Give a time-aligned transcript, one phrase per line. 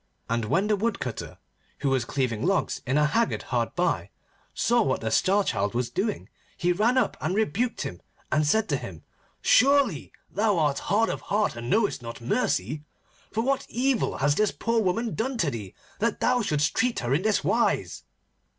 [0.27, 1.37] And when the Woodcutter,
[1.81, 4.09] who was cleaving logs in a haggard hard by,
[4.51, 6.27] saw what the Star Child was doing,
[6.57, 8.01] he ran up and rebuked him,
[8.31, 9.03] and said to him:
[9.43, 12.83] 'Surely thou art hard of heart and knowest not mercy,
[13.31, 17.13] for what evil has this poor woman done to thee that thou shouldst treat her
[17.13, 18.01] in this wise?